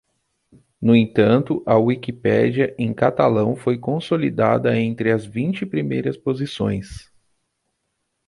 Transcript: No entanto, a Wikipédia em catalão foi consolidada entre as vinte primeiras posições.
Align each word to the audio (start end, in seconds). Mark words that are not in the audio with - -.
No 0.81 0.95
entanto, 0.95 1.61
a 1.63 1.77
Wikipédia 1.77 2.73
em 2.75 2.91
catalão 2.91 3.55
foi 3.55 3.77
consolidada 3.77 4.75
entre 4.75 5.11
as 5.11 5.27
vinte 5.27 5.63
primeiras 5.63 6.17
posições. 6.17 7.13